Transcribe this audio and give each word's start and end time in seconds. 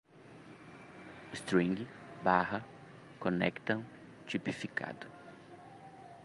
string, 1.39 1.87
barra, 2.23 2.65
conectam, 3.19 3.85
tipificado 4.25 5.05